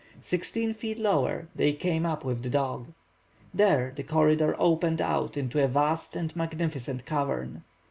[0.21, 2.87] Sixteen feet lower they came up with the dog.
[3.53, 7.61] There, the corridor opened out into a vast and magnificent cavern.